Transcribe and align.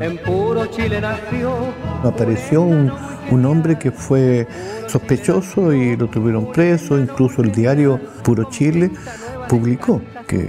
En 0.00 0.16
puro 0.16 0.66
Chile 0.66 1.00
nació. 1.00 1.54
Apareció 2.02 2.62
un, 2.62 2.90
un 3.30 3.46
hombre 3.46 3.78
que 3.78 3.90
fue 3.90 4.48
sospechoso 4.86 5.72
y 5.74 5.96
lo 5.96 6.08
tuvieron 6.08 6.50
preso, 6.52 6.98
incluso 6.98 7.42
el 7.42 7.52
diario 7.52 8.00
Puro 8.22 8.48
Chile 8.50 8.90
publicó 9.48 10.00
que 10.26 10.48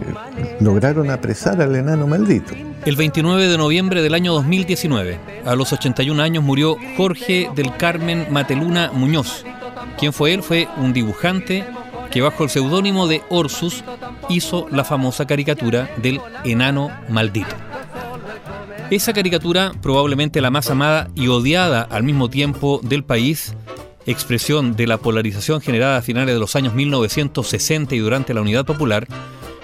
lograron 0.59 1.09
apresar 1.09 1.61
al 1.61 1.75
enano 1.75 2.07
maldito. 2.07 2.53
El 2.85 2.95
29 2.95 3.47
de 3.47 3.57
noviembre 3.57 4.01
del 4.01 4.13
año 4.13 4.33
2019, 4.33 5.19
a 5.45 5.55
los 5.55 5.73
81 5.73 6.21
años, 6.21 6.43
murió 6.43 6.77
Jorge 6.95 7.49
del 7.53 7.75
Carmen 7.75 8.27
Mateluna 8.31 8.91
Muñoz. 8.93 9.43
¿Quién 9.97 10.13
fue 10.13 10.33
él? 10.33 10.43
Fue 10.43 10.67
un 10.77 10.93
dibujante 10.93 11.65
que 12.09 12.21
bajo 12.21 12.43
el 12.43 12.49
seudónimo 12.49 13.07
de 13.07 13.21
Orsus 13.29 13.83
hizo 14.29 14.67
la 14.71 14.83
famosa 14.83 15.25
caricatura 15.25 15.89
del 15.97 16.21
enano 16.43 16.89
maldito. 17.09 17.55
Esa 18.91 19.13
caricatura, 19.13 19.71
probablemente 19.81 20.41
la 20.41 20.51
más 20.51 20.69
amada 20.69 21.09
y 21.15 21.29
odiada 21.29 21.81
al 21.81 22.03
mismo 22.03 22.29
tiempo 22.29 22.81
del 22.83 23.05
país, 23.05 23.55
expresión 24.05 24.75
de 24.75 24.85
la 24.85 24.97
polarización 24.97 25.61
generada 25.61 25.95
a 25.95 26.01
finales 26.01 26.35
de 26.35 26.41
los 26.41 26.57
años 26.57 26.73
1960 26.73 27.95
y 27.95 27.99
durante 27.99 28.33
la 28.33 28.41
Unidad 28.41 28.65
Popular, 28.65 29.07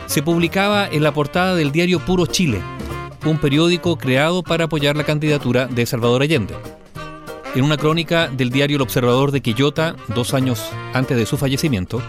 se 0.06 0.24
publicaba 0.24 0.88
en 0.88 1.04
la 1.04 1.14
portada 1.14 1.56
del 1.56 1.74
diario 1.74 2.00
Puro 2.00 2.26
Chile, 2.26 2.62
un 3.26 3.38
periódico 3.38 3.98
creado 3.98 4.44
para 4.44 4.64
apoyar 4.64 4.96
la 4.96 5.04
candidatura 5.04 5.68
de 5.68 5.86
Salvador 5.86 6.22
Allende. 6.22 6.56
En 7.54 7.66
una 7.66 7.76
crónica 7.76 8.30
del 8.30 8.50
diario 8.50 8.78
El 8.78 8.84
Observador 8.84 9.32
de 9.32 9.42
Quillota, 9.42 9.98
dos 10.16 10.34
años 10.34 10.64
antes 10.94 11.18
de 11.18 11.26
su 11.26 11.36
fallecimiento, 11.36 12.02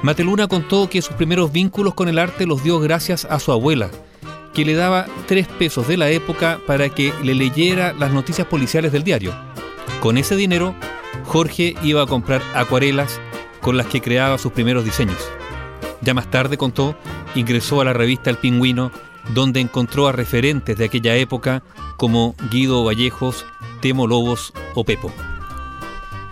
Mateluna 0.00 0.48
contó 0.48 0.88
que 0.88 1.02
sus 1.02 1.16
primeros 1.16 1.52
vínculos 1.52 1.92
con 1.92 2.08
el 2.08 2.18
arte 2.18 2.46
los 2.46 2.64
dio 2.64 2.80
gracias 2.80 3.26
a 3.26 3.40
su 3.40 3.52
abuela, 3.52 3.90
que 4.56 4.64
le 4.64 4.72
daba 4.72 5.04
tres 5.26 5.46
pesos 5.48 5.86
de 5.86 5.98
la 5.98 6.08
época 6.08 6.58
para 6.66 6.88
que 6.88 7.12
le 7.22 7.34
leyera 7.34 7.92
las 7.92 8.10
noticias 8.10 8.46
policiales 8.46 8.90
del 8.90 9.04
diario. 9.04 9.34
Con 10.00 10.16
ese 10.16 10.34
dinero, 10.34 10.74
Jorge 11.26 11.74
iba 11.82 12.00
a 12.00 12.06
comprar 12.06 12.40
acuarelas 12.54 13.20
con 13.60 13.76
las 13.76 13.84
que 13.84 14.00
creaba 14.00 14.38
sus 14.38 14.52
primeros 14.52 14.82
diseños. 14.82 15.18
Ya 16.00 16.14
más 16.14 16.30
tarde, 16.30 16.56
contó, 16.56 16.96
ingresó 17.34 17.82
a 17.82 17.84
la 17.84 17.92
revista 17.92 18.30
El 18.30 18.38
Pingüino, 18.38 18.92
donde 19.34 19.60
encontró 19.60 20.08
a 20.08 20.12
referentes 20.12 20.78
de 20.78 20.86
aquella 20.86 21.14
época 21.16 21.62
como 21.98 22.34
Guido 22.50 22.82
Vallejos, 22.82 23.44
Temo 23.82 24.06
Lobos 24.06 24.54
o 24.74 24.84
Pepo. 24.84 25.12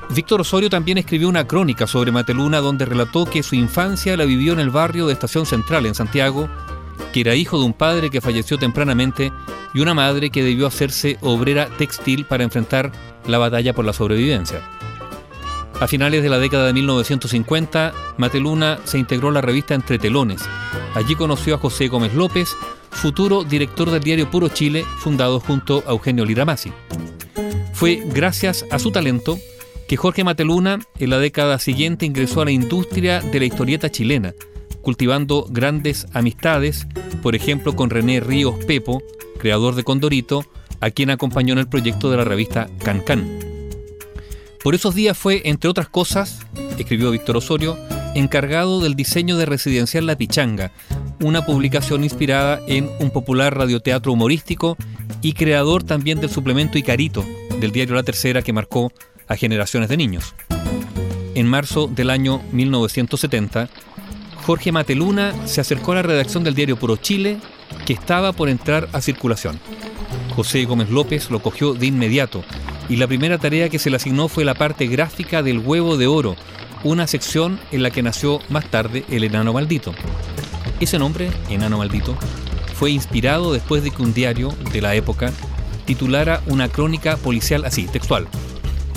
Víctor 0.09 0.41
Osorio 0.41 0.71
también 0.71 0.97
escribió 0.97 1.29
una 1.29 1.47
crónica 1.47 1.87
sobre 1.87 2.11
Mateluna 2.11 2.61
donde 2.61 2.87
relató 2.87 3.27
que 3.27 3.43
su 3.43 3.55
infancia 3.55 4.17
la 4.17 4.25
vivió 4.25 4.55
en 4.55 4.61
el 4.61 4.71
barrio 4.71 5.09
de 5.09 5.13
Estación 5.13 5.45
Central, 5.45 5.85
en 5.85 5.95
Santiago, 5.95 6.49
que 7.13 7.21
era 7.21 7.35
hijo 7.35 7.59
de 7.59 7.65
un 7.65 7.73
padre 7.73 8.11
que 8.11 8.21
falleció 8.21 8.59
tempranamente 8.59 9.33
y 9.75 9.81
una 9.81 9.95
madre 9.95 10.31
que 10.31 10.43
debió 10.43 10.67
hacerse 10.67 11.19
obrera 11.21 11.69
textil 11.79 12.25
para 12.25 12.45
enfrentar 12.45 12.93
la 13.27 13.39
batalla 13.39 13.73
por 13.73 13.85
la 13.85 13.93
sobrevivencia. 13.93 14.61
A 15.81 15.89
finales 15.89 16.23
de 16.23 16.29
la 16.29 16.39
década 16.39 16.67
de 16.67 16.73
1950, 16.73 17.93
Mateluna 18.17 18.79
se 18.85 18.99
integró 18.99 19.29
a 19.29 19.33
la 19.33 19.41
revista 19.41 19.75
Entre 19.75 19.99
Telones. 19.99 20.43
Allí 20.95 21.17
conoció 21.17 21.57
a 21.57 21.59
José 21.59 21.89
Gómez 21.89 22.15
López, 22.15 22.57
futuro 22.91 23.43
director 23.43 23.91
del 23.91 24.03
diario 24.03 24.31
Puro 24.31 24.49
Chile, 24.49 24.85
fundado 24.99 25.41
junto 25.41 25.83
a 25.87 25.91
Eugenio 25.91 26.25
Liramasi. 26.25 26.73
Fue 27.73 28.03
gracias 28.07 28.65
a 28.71 28.79
su 28.79 28.93
talento 28.93 29.37
que 29.89 29.97
Jorge 29.97 30.25
Mateluna 30.25 30.79
en 30.99 31.11
la 31.11 31.19
década 31.19 31.59
siguiente 31.59 32.07
ingresó 32.07 32.41
a 32.41 32.45
la 32.45 32.53
industria 32.53 33.21
de 33.21 33.41
la 33.41 33.45
historieta 33.45 33.91
chilena, 33.91 34.33
cultivando 34.85 35.47
grandes 35.51 36.07
amistades, 36.13 36.87
por 37.23 37.35
ejemplo 37.35 37.75
con 37.75 37.91
René 37.91 38.21
Ríos 38.21 38.65
Pepo, 38.67 39.03
creador 39.39 39.75
de 39.75 39.83
Condorito, 39.83 40.45
a 40.81 40.91
quien 40.91 41.11
acompañó 41.11 41.55
en 41.55 41.59
el 41.59 41.69
proyecto 41.69 42.11
de 42.11 42.19
la 42.19 42.25
revista 42.25 42.69
Can 42.85 43.01
Can. 43.01 43.39
Por 44.63 44.75
esos 44.75 44.95
días 44.95 45.19
fue, 45.19 45.43
entre 45.47 45.69
otras 45.69 45.89
cosas, 45.89 46.41
escribió 46.79 47.11
Víctor 47.11 47.37
Osorio, 47.37 47.77
encargado 48.15 48.81
del 48.81 48.95
diseño 48.95 49.37
de 49.37 49.47
Residencial 49.47 50.07
La 50.07 50.17
Pichanga, 50.17 50.73
una 51.21 51.45
publicación 51.45 52.05
inspirada 52.05 52.61
en 52.67 52.89
un 53.01 53.11
popular 53.11 53.57
radioteatro 53.57 54.13
humorístico 54.13 54.77
y 55.23 55.33
creador 55.33 55.83
también 55.83 56.21
del 56.21 56.31
suplemento 56.31 56.79
Icarito 56.79 57.25
del 57.61 57.73
diario 57.73 57.95
La 57.95 58.03
Tercera 58.03 58.43
que 58.43 58.53
marcó 58.53 58.93
a 59.27 59.37
generaciones 59.37 59.89
de 59.89 59.97
niños. 59.97 60.35
En 61.35 61.49
marzo 61.49 61.89
del 61.89 62.11
año 62.11 62.41
1970, 62.53 63.69
Jorge 64.47 64.73
Mateluna 64.73 65.47
se 65.47 65.63
acercó 65.63 65.93
a 65.93 65.97
la 65.97 66.03
redacción 66.03 66.45
del 66.45 66.55
diario 66.55 66.77
Puro 66.77 66.97
Chile, 66.97 67.39
que 67.87 67.95
estaba 67.95 68.33
por 68.33 68.51
entrar 68.51 68.89
a 68.93 69.01
circulación. 69.01 69.59
José 70.37 70.65
Gómez 70.67 70.91
López 70.91 71.31
lo 71.31 71.41
cogió 71.41 71.73
de 71.73 71.87
inmediato 71.87 72.45
y 72.91 72.97
la 72.97 73.07
primera 73.07 73.39
tarea 73.39 73.71
que 73.71 73.79
se 73.79 73.89
le 73.89 73.97
asignó 73.97 74.29
fue 74.29 74.45
la 74.45 74.55
parte 74.55 74.87
gráfica 74.87 75.43
del 75.43 75.61
huevo 75.61 75.97
de 75.97 76.09
oro, 76.09 76.37
una 76.83 77.07
sección 77.07 77.59
en 77.73 77.83
la 77.83 77.91
que 77.91 78.03
nació 78.03 78.41
más 78.51 78.71
tarde 78.71 79.07
el 79.09 79.25
enano 79.25 79.55
maldito. 79.55 79.95
Ese 80.79 80.99
nombre, 80.99 81.31
enano 81.49 81.79
maldito, 81.79 82.15
fue 82.75 82.91
inspirado 82.91 83.53
después 83.53 83.83
de 83.83 83.93
que 83.93 84.03
un 84.03 84.13
diario 84.13 84.55
de 84.73 84.83
la 84.83 84.95
época 84.95 85.33
titulara 85.87 86.43
una 86.47 86.69
crónica 86.69 87.17
policial 87.17 87.65
así, 87.65 87.87
textual. 87.87 88.27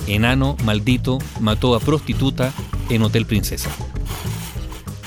Enano 0.07 0.57
maldito 0.65 1.19
mató 1.39 1.73
a 1.73 1.79
prostituta 1.79 2.51
en 2.89 3.03
Hotel 3.03 3.25
Princesa. 3.25 3.69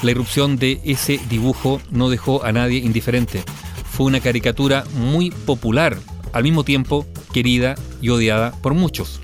La 0.02 0.12
irrupción 0.12 0.56
de 0.56 0.80
ese 0.84 1.20
dibujo 1.28 1.80
no 1.90 2.08
dejó 2.08 2.44
a 2.44 2.52
nadie 2.52 2.78
indiferente. 2.78 3.42
Fue 3.90 4.06
una 4.06 4.20
caricatura 4.20 4.84
muy 4.94 5.30
popular, 5.30 5.98
al 6.32 6.42
mismo 6.42 6.64
tiempo 6.64 7.06
querida 7.32 7.74
y 8.00 8.08
odiada 8.08 8.52
por 8.62 8.74
muchos. 8.74 9.20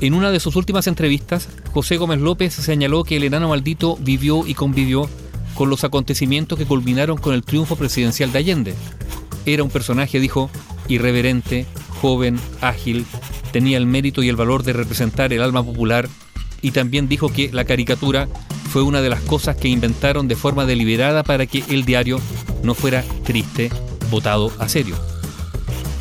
En 0.00 0.14
una 0.14 0.30
de 0.30 0.40
sus 0.40 0.56
últimas 0.56 0.86
entrevistas, 0.86 1.48
José 1.72 1.96
Gómez 1.96 2.20
López 2.20 2.54
señaló 2.54 3.04
que 3.04 3.16
el 3.16 3.24
enano 3.24 3.50
maldito 3.50 3.96
vivió 4.00 4.46
y 4.46 4.54
convivió 4.54 5.08
con 5.54 5.68
los 5.68 5.84
acontecimientos 5.84 6.58
que 6.58 6.64
culminaron 6.64 7.18
con 7.18 7.34
el 7.34 7.44
triunfo 7.44 7.76
presidencial 7.76 8.32
de 8.32 8.38
Allende. 8.38 8.74
Era 9.44 9.62
un 9.62 9.70
personaje, 9.70 10.20
dijo, 10.20 10.50
irreverente, 10.88 11.66
joven, 12.00 12.40
ágil, 12.60 13.04
tenía 13.52 13.76
el 13.76 13.86
mérito 13.86 14.22
y 14.22 14.28
el 14.28 14.36
valor 14.36 14.62
de 14.62 14.72
representar 14.72 15.32
el 15.32 15.42
alma 15.42 15.62
popular 15.62 16.08
y 16.62 16.70
también 16.70 17.08
dijo 17.08 17.28
que 17.28 17.52
la 17.52 17.64
caricatura 17.64 18.28
fue 18.72 18.80
una 18.80 19.02
de 19.02 19.10
las 19.10 19.20
cosas 19.20 19.54
que 19.54 19.68
inventaron 19.68 20.28
de 20.28 20.34
forma 20.34 20.64
deliberada 20.64 21.22
para 21.22 21.44
que 21.44 21.62
el 21.68 21.84
diario 21.84 22.18
no 22.62 22.72
fuera 22.72 23.04
triste, 23.22 23.70
votado 24.10 24.50
a 24.58 24.66
serio. 24.66 24.96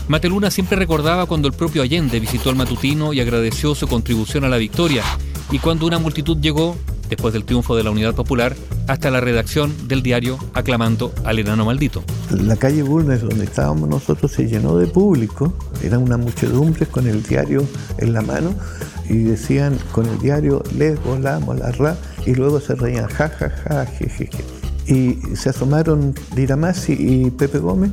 Mateluna 0.07 0.49
siempre 0.49 0.77
recordaba 0.77 1.25
cuando 1.25 1.49
el 1.49 1.53
propio 1.53 1.81
Allende 1.81 2.21
visitó 2.21 2.49
al 2.49 2.55
matutino 2.55 3.11
y 3.11 3.19
agradeció 3.19 3.75
su 3.75 3.89
contribución 3.89 4.45
a 4.45 4.47
la 4.47 4.55
victoria, 4.55 5.03
y 5.51 5.59
cuando 5.59 5.85
una 5.85 5.99
multitud 5.99 6.37
llegó, 6.37 6.77
después 7.09 7.33
del 7.33 7.43
triunfo 7.43 7.75
de 7.75 7.83
la 7.83 7.91
Unidad 7.91 8.15
Popular, 8.15 8.55
hasta 8.87 9.11
la 9.11 9.19
redacción 9.19 9.89
del 9.89 10.01
diario 10.01 10.37
aclamando 10.53 11.13
al 11.25 11.39
enano 11.39 11.65
maldito. 11.65 12.05
La 12.29 12.55
calle 12.55 12.83
Bulnes, 12.83 13.19
donde 13.19 13.43
estábamos 13.43 13.89
nosotros, 13.89 14.31
se 14.31 14.47
llenó 14.47 14.77
de 14.77 14.87
público, 14.87 15.53
eran 15.83 16.03
una 16.03 16.15
muchedumbre 16.15 16.85
con 16.85 17.05
el 17.05 17.21
diario 17.21 17.67
en 17.97 18.13
la 18.13 18.21
mano 18.21 18.55
y 19.09 19.17
decían 19.23 19.77
con 19.91 20.05
el 20.05 20.17
diario 20.19 20.63
les 20.77 21.03
volamos 21.03 21.59
la 21.59 21.71
ra 21.71 21.97
y 22.25 22.35
luego 22.35 22.59
se 22.59 22.75
reían 22.75 23.07
ja 23.07 23.29
ja 23.29 23.49
ja 23.49 23.87
Y 24.87 25.19
se 25.35 25.49
asomaron 25.49 26.13
Diramasi 26.35 26.93
y 26.93 27.31
Pepe 27.31 27.59
Gómez 27.59 27.91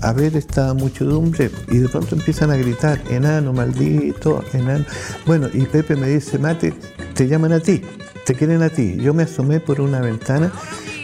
a 0.00 0.12
ver 0.12 0.36
esta 0.36 0.74
muchedumbre 0.74 1.50
y 1.68 1.78
de 1.78 1.88
pronto 1.88 2.14
empiezan 2.14 2.50
a 2.50 2.56
gritar, 2.56 3.02
enano, 3.10 3.52
maldito, 3.52 4.44
enano. 4.52 4.84
Bueno, 5.26 5.48
y 5.52 5.62
Pepe 5.62 5.96
me 5.96 6.08
dice, 6.08 6.38
Mate, 6.38 6.72
te 7.14 7.26
llaman 7.26 7.52
a 7.52 7.60
ti, 7.60 7.82
te 8.24 8.34
quieren 8.34 8.62
a 8.62 8.68
ti. 8.68 8.96
Yo 9.00 9.12
me 9.12 9.24
asomé 9.24 9.60
por 9.60 9.80
una 9.80 10.00
ventana 10.00 10.52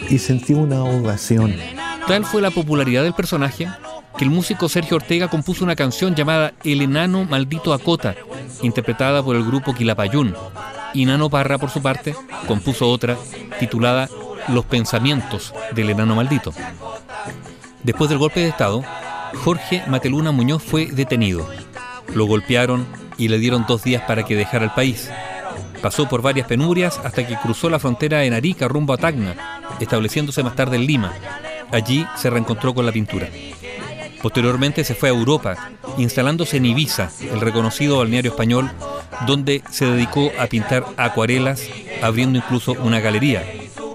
y 0.09 0.17
sentí 0.17 0.53
una 0.53 0.83
ovación. 0.83 1.53
Tal 2.07 2.23
fue 2.25 2.41
la 2.41 2.51
popularidad 2.51 3.03
del 3.03 3.13
personaje 3.13 3.67
que 4.17 4.23
el 4.23 4.29
músico 4.29 4.69
Sergio 4.69 4.97
Ortega 4.97 5.27
compuso 5.27 5.63
una 5.63 5.75
canción 5.75 6.15
llamada 6.15 6.53
El 6.63 6.81
enano 6.81 7.25
maldito 7.25 7.73
Acota, 7.73 8.15
interpretada 8.61 9.21
por 9.23 9.35
el 9.35 9.43
grupo 9.43 9.73
Quilapayún. 9.73 10.33
Y 10.95 11.05
Nano 11.05 11.29
Parra, 11.29 11.57
por 11.57 11.69
su 11.69 11.81
parte, 11.81 12.15
compuso 12.47 12.89
otra 12.89 13.17
titulada 13.59 14.09
Los 14.47 14.63
pensamientos 14.63 15.53
del 15.73 15.89
enano 15.89 16.15
maldito. 16.15 16.53
Después 17.83 18.09
del 18.09 18.17
golpe 18.17 18.39
de 18.39 18.47
Estado, 18.47 18.81
Jorge 19.43 19.83
Mateluna 19.87 20.31
Muñoz 20.31 20.63
fue 20.63 20.85
detenido. 20.85 21.45
Lo 22.13 22.25
golpearon 22.25 22.87
y 23.17 23.27
le 23.27 23.39
dieron 23.39 23.65
dos 23.67 23.83
días 23.83 24.03
para 24.03 24.23
que 24.23 24.37
dejara 24.37 24.63
el 24.63 24.71
país. 24.71 25.09
Pasó 25.81 26.07
por 26.07 26.21
varias 26.21 26.47
penurias 26.47 26.97
hasta 27.03 27.27
que 27.27 27.35
cruzó 27.35 27.69
la 27.69 27.79
frontera 27.79 28.23
en 28.23 28.33
Arica 28.33 28.69
rumbo 28.69 28.93
a 28.93 28.97
Tacna, 28.97 29.61
estableciéndose 29.81 30.43
más 30.43 30.55
tarde 30.55 30.77
en 30.77 30.85
Lima. 30.85 31.13
Allí 31.73 32.07
se 32.15 32.29
reencontró 32.29 32.73
con 32.73 32.85
la 32.85 32.93
pintura. 32.93 33.27
Posteriormente 34.21 34.85
se 34.85 34.95
fue 34.95 35.09
a 35.09 35.13
Europa, 35.13 35.71
instalándose 35.97 36.55
en 36.55 36.67
Ibiza, 36.67 37.11
el 37.21 37.41
reconocido 37.41 37.97
balneario 37.97 38.31
español, 38.31 38.71
donde 39.25 39.63
se 39.71 39.85
dedicó 39.85 40.31
a 40.39 40.47
pintar 40.47 40.85
acuarelas, 40.97 41.63
abriendo 42.01 42.37
incluso 42.37 42.73
una 42.73 42.99
galería. 42.99 43.43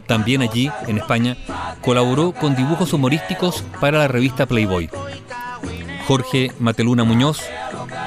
También 0.07 0.43
allí, 0.43 0.71
en 0.89 0.99
España, 0.99 1.37
colaboró 1.81 2.33
con 2.33 2.57
dibujos 2.57 2.93
humorísticos 2.93 3.65
para 3.81 3.99
la 3.99 4.09
revista 4.09 4.47
Playboy. 4.47 4.91
Jorge 6.07 6.51
Mateluna 6.59 7.05
Muñoz, 7.05 7.41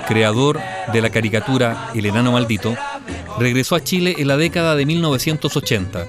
creador 0.07 0.59
de 0.91 1.01
la 1.01 1.09
caricatura 1.09 1.89
El 1.95 2.05
Enano 2.05 2.33
Maldito, 2.33 2.75
regresó 3.39 3.75
a 3.75 3.83
Chile 3.83 4.15
en 4.17 4.27
la 4.27 4.37
década 4.37 4.75
de 4.75 4.85
1980. 4.85 6.07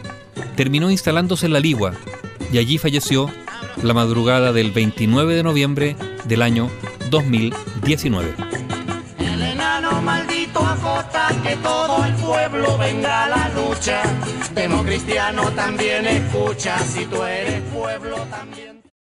Terminó 0.57 0.91
instalándose 0.91 1.47
en 1.47 1.53
La 1.53 1.61
Ligua 1.61 1.93
y 2.53 2.59
allí 2.59 2.79
falleció 2.79 3.31
la 3.83 3.95
madrugada 3.95 4.53
del 4.53 4.73
29 4.73 5.35
de 5.35 5.43
noviembre 5.43 5.97
del 6.25 6.43
año 6.43 6.71
2019. 7.11 8.54
Que 11.43 11.57
todo 11.57 12.05
el 12.05 12.15
pueblo 12.15 12.77
venga 12.77 13.25
a 13.25 13.29
la 13.29 13.49
lucha. 13.49 14.03
Democristiano 14.55 15.51
también 15.53 16.07
escucha, 16.07 16.79
si 16.79 17.07
tú 17.07 17.23
eres 17.23 17.63
pueblo 17.73 18.17
también. 18.31 18.84